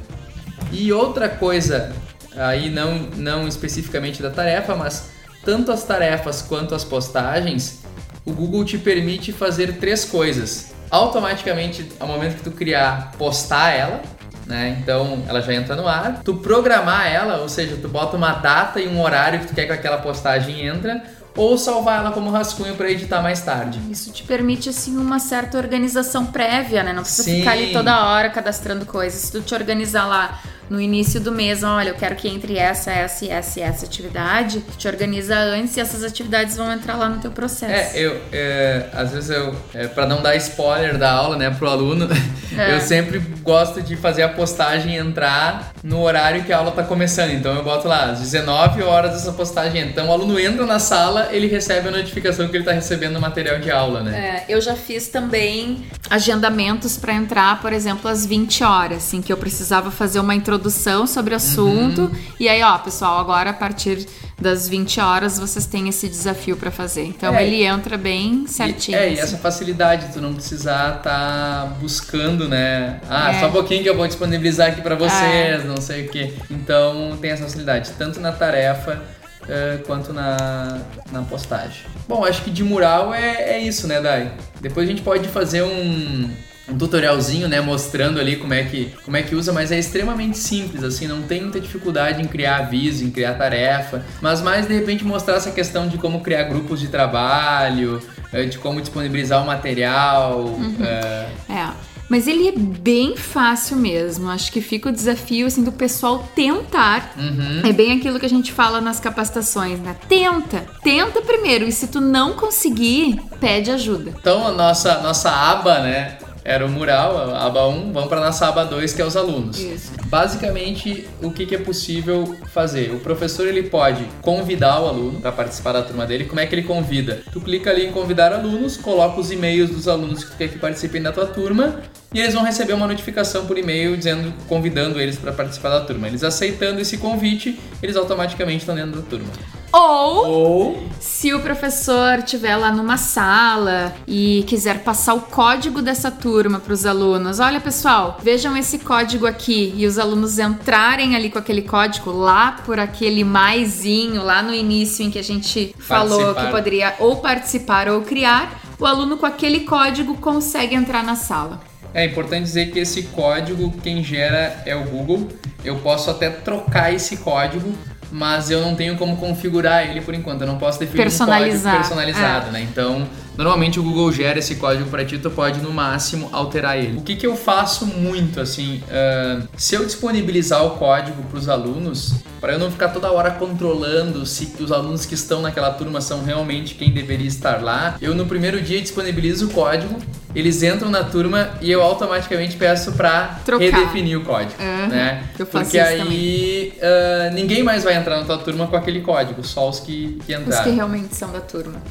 [0.71, 1.93] E outra coisa,
[2.37, 5.09] aí não, não especificamente da tarefa, mas
[5.43, 7.81] tanto as tarefas quanto as postagens,
[8.25, 10.73] o Google te permite fazer três coisas.
[10.89, 14.01] Automaticamente, ao momento que tu criar, postar ela,
[14.45, 14.77] né?
[14.82, 16.21] Então ela já entra no ar.
[16.23, 19.65] Tu programar ela, ou seja, tu bota uma data e um horário que tu quer
[19.65, 21.03] que aquela postagem entra,
[21.36, 23.79] ou salvar ela como rascunho para editar mais tarde.
[23.89, 26.93] Isso te permite, assim, uma certa organização prévia, né?
[26.93, 27.39] Não precisa Sim.
[27.39, 29.19] ficar ali toda hora cadastrando coisas.
[29.21, 30.39] Se tu te organizar lá
[30.73, 33.86] no início do mês, olha, eu quero que entre essa, essa e essa e essa
[33.86, 37.95] atividade, tu te organiza antes e essas atividades vão entrar lá no teu processo.
[37.95, 41.69] É, eu, é, às vezes eu, é, para não dar spoiler da aula, né, pro
[41.69, 42.09] aluno,
[42.55, 42.75] É.
[42.75, 47.31] eu sempre gosto de fazer a postagem entrar no horário que a aula tá começando.
[47.31, 49.81] Então eu boto lá, às 19 horas essa postagem.
[49.81, 53.21] Então o aluno entra na sala, ele recebe a notificação que ele tá recebendo o
[53.21, 54.45] material de aula, né?
[54.47, 59.33] É, eu já fiz também agendamentos para entrar, por exemplo, às 20 horas, assim, que
[59.33, 62.12] eu precisava fazer uma introdução sobre o assunto.
[62.39, 64.06] E aí, ó, pessoal, agora a partir
[64.39, 67.06] das 20 horas vocês têm esse desafio para fazer.
[67.06, 68.97] Então É, ele entra bem certinho.
[68.97, 69.21] E, é, e assim.
[69.21, 72.99] essa facilidade, tu não precisar tá buscando, né?
[73.10, 73.39] Ah, É.
[73.39, 76.34] só um pouquinho que eu vou disponibilizar aqui pra vocês, não sei o quê.
[76.49, 79.02] Então tem essa facilidade, tanto na tarefa
[79.47, 80.80] eh, quanto na,
[81.12, 81.82] na postagem.
[82.08, 84.32] Bom, acho que de mural é, é isso, né, Dai?
[84.62, 86.30] Depois a gente pode fazer um,
[86.67, 90.38] um tutorialzinho, né, mostrando ali como é, que, como é que usa, mas é extremamente
[90.38, 94.73] simples, assim, não tem muita dificuldade em criar aviso, em criar tarefa, mas mais de
[94.73, 99.45] repente mostrar essa questão de como criar grupos de trabalho, eh, de como disponibilizar o
[99.45, 101.93] material, eh, É.
[102.10, 104.30] Mas ele é bem fácil mesmo.
[104.30, 107.13] Acho que fica o desafio assim do pessoal tentar.
[107.17, 107.62] uhum.
[107.67, 109.95] É bem aquilo que a gente fala nas capacitações, né?
[110.08, 114.13] Tenta, tenta primeiro e se tu não conseguir, pede ajuda.
[114.19, 118.47] Então a nossa, nossa aba, né, era o mural, a aba 1, vamos para nossa
[118.47, 119.60] aba 2, que é os alunos.
[119.60, 119.91] Isso.
[120.06, 122.91] Basicamente, o que, que é possível fazer?
[122.91, 126.25] O professor ele pode convidar o aluno para participar da turma dele.
[126.25, 127.21] Como é que ele convida?
[127.32, 130.60] Tu clica ali em convidar alunos, coloca os e-mails dos alunos que tu quer que
[130.60, 131.82] participem da tua turma
[132.13, 136.08] e eles vão receber uma notificação por e-mail dizendo, convidando eles para participar da turma.
[136.08, 139.29] Eles aceitando esse convite, eles automaticamente estão dentro da turma.
[139.73, 146.12] Ou Ou se o professor estiver lá numa sala e quiser passar o código dessa
[146.12, 151.29] turma para os alunos, olha pessoal, vejam esse código aqui e os alunos entrarem ali
[151.29, 156.36] com aquele código lá por aquele maisinho lá no início em que a gente falou
[156.36, 161.62] que poderia ou participar ou criar, o aluno com aquele código consegue entrar na sala.
[161.93, 165.29] É importante dizer que esse código quem gera é o Google.
[165.63, 167.71] Eu posso até trocar esse código,
[168.13, 170.41] mas eu não tenho como configurar ele por enquanto.
[170.41, 172.62] Eu não posso definir um código personalizado, né?
[172.62, 176.97] Então, normalmente o Google gera esse código para ti, tu pode no máximo alterar ele.
[176.97, 181.49] O que, que eu faço muito assim, ah, se eu disponibilizar o código para os
[181.49, 186.01] alunos, para eu não ficar toda hora controlando se os alunos que estão naquela turma
[186.01, 189.97] são realmente quem deveria estar lá, eu no primeiro dia disponibilizo o código
[190.35, 193.63] eles entram na turma e eu automaticamente peço pra Trocar.
[193.63, 195.23] redefinir o código, Aham, né?
[195.51, 199.79] Porque aí ah, ninguém mais vai entrar na tua turma com aquele código, só os
[199.79, 200.63] que, que Os entraram.
[200.63, 201.81] que realmente são da turma.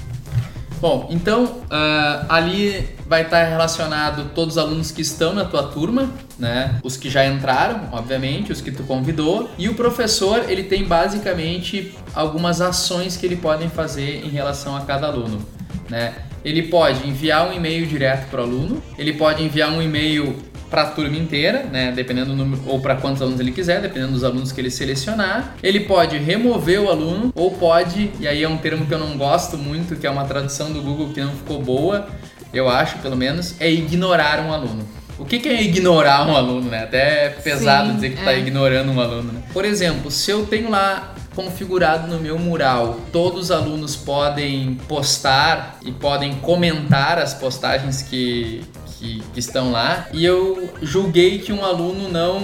[0.83, 6.11] Bom, então ah, ali vai estar relacionado todos os alunos que estão na tua turma,
[6.37, 6.81] né?
[6.83, 9.49] Os que já entraram, obviamente, os que tu convidou.
[9.57, 14.81] E o professor, ele tem basicamente algumas ações que ele podem fazer em relação a
[14.81, 15.41] cada aluno,
[15.89, 16.15] né?
[16.45, 20.37] Ele pode enviar um e-mail direto para o aluno, ele pode enviar um e-mail
[20.73, 24.13] para a turma inteira, né, dependendo do número ou para quantos alunos ele quiser, dependendo
[24.13, 25.55] dos alunos que ele selecionar.
[25.63, 29.19] Ele pode remover o aluno ou pode, e aí é um termo que eu não
[29.19, 32.09] gosto muito, que é uma tradução do Google que não ficou boa,
[32.55, 34.89] eu acho, pelo menos, é ignorar um aluno.
[35.19, 36.85] O que, que é ignorar um aluno, né?
[36.85, 38.25] Até é pesado Sim, dizer que tu é.
[38.25, 39.43] tá ignorando um aluno, né?
[39.53, 45.79] Por exemplo, se eu tenho lá configurado no meu mural, todos os alunos podem postar
[45.85, 48.63] e podem comentar as postagens que,
[49.03, 52.41] que, que estão lá, e eu julguei que um aluno não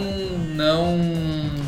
[0.57, 1.59] não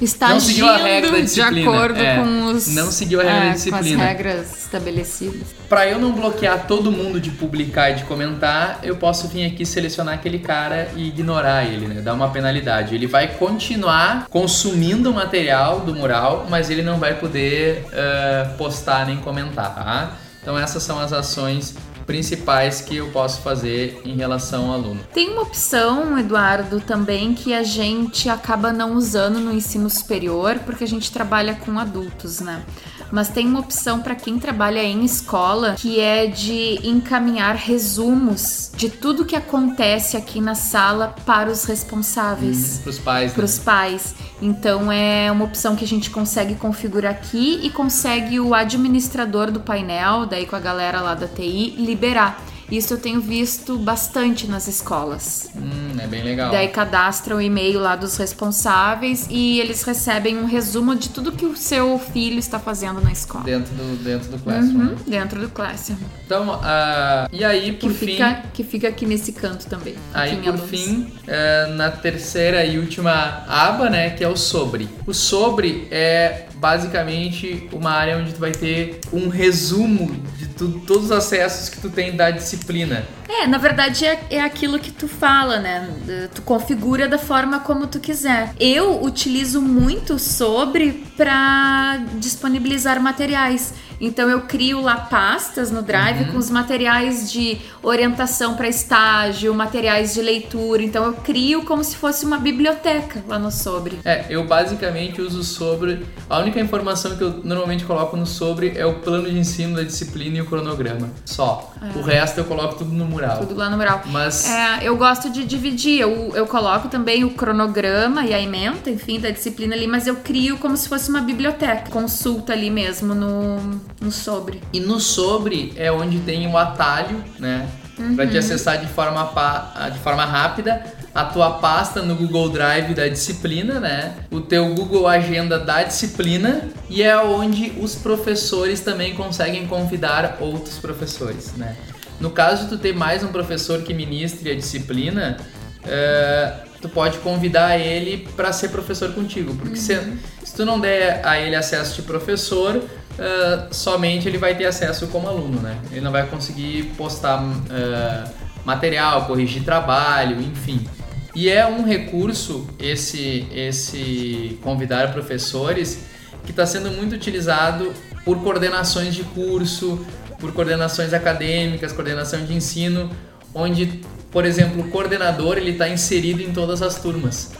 [0.00, 2.16] Está Não seguiu a regra da de disciplina, acordo é.
[2.16, 4.02] com os Não seguiu a regra é, da com disciplina.
[4.04, 5.48] as regras estabelecidas.
[5.68, 9.66] Para eu não bloquear todo mundo de publicar e de comentar, eu posso vir aqui
[9.66, 12.00] selecionar aquele cara e ignorar ele, né?
[12.00, 12.94] Dar uma penalidade.
[12.94, 19.04] Ele vai continuar consumindo o material do mural, mas ele não vai poder eh, postar
[19.04, 20.12] nem comentar, tá?
[20.40, 21.74] Então essas são as ações
[22.08, 25.00] principais que eu posso fazer em relação ao aluno.
[25.12, 30.84] Tem uma opção, Eduardo, também que a gente acaba não usando no ensino superior, porque
[30.84, 32.64] a gente trabalha com adultos, né?
[33.10, 38.88] Mas tem uma opção para quem trabalha em escola, que é de encaminhar resumos de
[38.88, 42.80] tudo que acontece aqui na sala para os responsáveis.
[42.82, 43.44] Para os pais, para né?
[43.44, 44.14] os pais.
[44.40, 49.60] Então é uma opção que a gente consegue configurar aqui e consegue o administrador do
[49.60, 52.40] painel, daí com a galera lá da TI, liberar.
[52.70, 55.50] Isso eu tenho visto bastante nas escolas.
[55.56, 56.50] Hum, É bem legal.
[56.50, 61.44] Daí cadastra o e-mail lá dos responsáveis e eles recebem um resumo de tudo que
[61.46, 63.44] o seu filho está fazendo na escola.
[63.44, 64.80] Dentro do, dentro do Classroom.
[64.80, 65.96] Uhum, dentro do Classroom.
[66.24, 69.94] Então, ah, e aí, Que por fim, fica, que fica aqui nesse canto também.
[70.12, 70.68] Aí, por alunos.
[70.70, 74.88] fim, é, na terceira e última aba, né, que é o sobre.
[75.06, 81.04] O sobre é basicamente uma área onde tu vai ter um resumo de tu- todos
[81.06, 83.04] os acessos que tu tem da disciplina.
[83.28, 85.88] É, na verdade é, é aquilo que tu fala, né?
[86.34, 88.52] Tu configura da forma como tu quiser.
[88.58, 93.74] Eu utilizo muito sobre para disponibilizar materiais.
[94.00, 96.32] Então eu crio lá pastas no Drive Uhum.
[96.32, 100.82] com os materiais de orientação para estágio, materiais de leitura.
[100.82, 103.98] Então eu crio como se fosse uma biblioteca lá no sobre.
[104.04, 106.06] É, eu basicamente uso sobre.
[106.30, 109.82] A única informação que eu normalmente coloco no sobre é o plano de ensino da
[109.82, 111.10] disciplina e o cronograma.
[111.24, 111.72] Só.
[111.94, 113.38] O resto eu coloco tudo no mural.
[113.38, 114.02] Tudo lá no mural.
[114.06, 116.00] Mas É, eu gosto de dividir.
[116.00, 120.16] Eu, eu coloco também o cronograma e a ementa, enfim, da disciplina ali, mas eu
[120.16, 121.90] crio como se fosse uma biblioteca.
[121.90, 124.62] Consulta ali mesmo no, no sobre.
[124.72, 127.68] E no sobre é onde tem o atalho, né?
[127.98, 128.16] Uhum.
[128.28, 130.82] te acessar de forma, pa- de forma rápida
[131.14, 134.14] a tua pasta no Google Drive da disciplina, né?
[134.30, 140.78] O teu Google Agenda da disciplina e é onde os professores também conseguem convidar outros
[140.78, 141.74] professores, né?
[142.20, 145.36] No caso de tu ter mais um professor que ministre a disciplina,
[145.84, 149.98] é, tu pode convidar ele para ser professor contigo, porque se,
[150.44, 152.82] se tu não der a ele acesso de professor,
[153.18, 155.78] ah, somente ele vai ter acesso como aluno, né?
[155.90, 158.30] Ele não vai conseguir postar ah,
[158.64, 160.86] material, corrigir trabalho, enfim.
[161.34, 166.04] E é um recurso esse esse convidar professores
[166.44, 167.92] que está sendo muito utilizado
[168.24, 170.04] por coordenações de curso,
[170.40, 173.10] por coordenações acadêmicas, coordenação de ensino,
[173.54, 174.00] onde,
[174.30, 177.52] por exemplo, o coordenador ele está inserido em todas as turmas,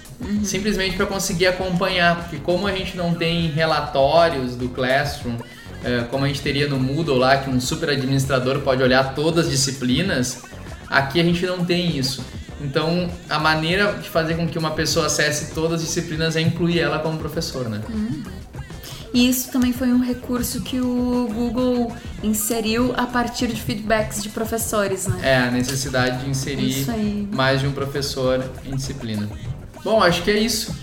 [0.43, 5.37] simplesmente para conseguir acompanhar, porque como a gente não tem relatórios do Classroom,
[5.85, 9.47] eh, como a gente teria no Moodle lá, que um super administrador pode olhar todas
[9.47, 10.43] as disciplinas,
[10.89, 12.25] aqui a gente não tem isso.
[12.61, 16.81] Então, a maneira de fazer com que uma pessoa acesse todas as disciplinas é incluir
[16.81, 17.81] ela como professor, né?
[19.15, 24.29] E isso também foi um recurso que o Google inseriu a partir de feedbacks de
[24.29, 25.19] professores, né?
[25.23, 26.87] É, a necessidade de inserir
[27.33, 29.29] mais de um professor em disciplina.
[29.85, 30.75] Bom, acho que é isso,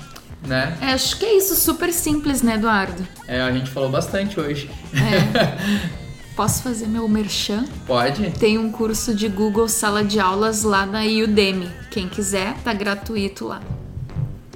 [0.45, 0.77] né?
[0.81, 3.05] É, acho que é isso, super simples, né, Eduardo?
[3.27, 4.69] É, a gente falou bastante hoje.
[4.93, 5.95] É.
[6.35, 7.63] Posso fazer meu merchan?
[7.87, 8.31] Pode?
[8.31, 11.71] Tem um curso de Google Sala de Aulas lá na Udemy.
[11.89, 13.61] Quem quiser, tá gratuito lá.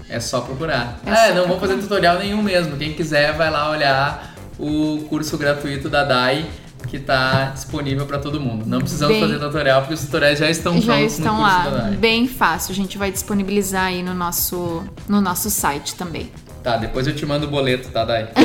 [0.09, 0.99] É só procurar.
[1.05, 2.75] É É, só não vou fazer tutorial nenhum mesmo.
[2.75, 6.49] Quem quiser vai lá olhar o curso gratuito da DAI
[6.89, 8.65] que tá disponível para todo mundo.
[8.65, 11.91] Não precisamos Bem- fazer tutorial porque os tutoriais já estão Já prontos estão no lá,
[11.99, 12.71] bem fácil.
[12.71, 16.31] A gente vai disponibilizar aí no nosso, no nosso site também.
[16.63, 18.29] Tá, depois eu te mando o boleto, tá, Dai?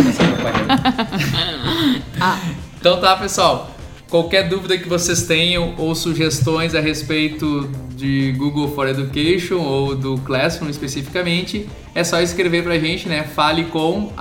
[2.20, 2.38] Ah,
[2.78, 3.70] Então tá, pessoal.
[4.10, 10.18] Qualquer dúvida que vocês tenham ou sugestões a respeito de Google for Education ou do
[10.18, 13.24] Classroom especificamente, é só escrever pra gente, né?
[13.24, 14.12] Fale com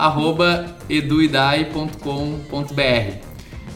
[0.89, 3.32] eduidai.com.br.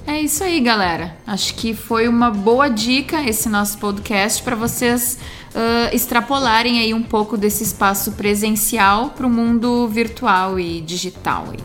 [0.07, 1.15] é isso aí, galera.
[1.25, 5.19] Acho que foi uma boa dica esse nosso podcast para vocês
[5.57, 11.45] ah, extrapolarem aí um pouco desse espaço presencial para o mundo virtual e digital.
[11.51, 11.59] aí.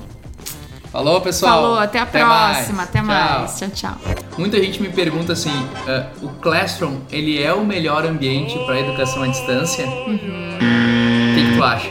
[0.90, 1.62] Falou, pessoal.
[1.62, 3.07] Falou, até a próxima, até Tchau.
[3.07, 3.59] mais.
[3.59, 3.97] Tchau, tchau.
[4.38, 5.53] Muita gente me pergunta assim,
[5.86, 9.86] ah, o Classroom, ele é o melhor ambiente para educação à distância?
[9.86, 11.90] O que, que tu acha?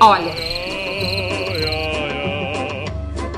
[0.00, 0.49] Olha.